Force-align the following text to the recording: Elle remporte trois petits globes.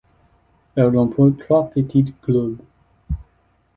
Elle 0.75 0.97
remporte 0.97 1.37
trois 1.37 1.69
petits 1.69 2.11
globes. 2.23 2.57